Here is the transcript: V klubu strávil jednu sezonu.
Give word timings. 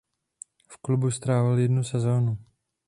V 0.69 0.77
klubu 0.81 1.11
strávil 1.11 1.57
jednu 1.57 1.83
sezonu. 1.83 2.37